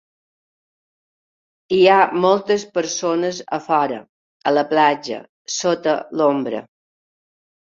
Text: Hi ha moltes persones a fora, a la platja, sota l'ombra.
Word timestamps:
Hi 1.75 1.81
ha 1.87 1.97
moltes 2.23 2.65
persones 2.77 3.43
a 3.59 3.59
fora, 3.67 4.01
a 4.49 4.55
la 4.59 4.67
platja, 4.75 5.21
sota 5.61 5.95
l'ombra. 6.19 6.65